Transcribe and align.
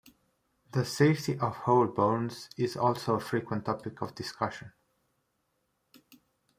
The 0.71 0.83
safety 0.83 1.37
of 1.37 1.57
whole 1.57 1.85
bones 1.85 2.49
is 2.57 2.75
also 2.75 3.13
a 3.13 3.19
frequent 3.19 3.65
topic 3.65 4.01
of 4.01 4.15
discussion. 4.15 4.71